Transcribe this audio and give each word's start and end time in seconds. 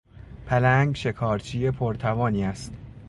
پلنگ 0.47 0.95
شکارچی 0.95 1.71
پرتوانی 1.71 2.43
است. 2.43 2.73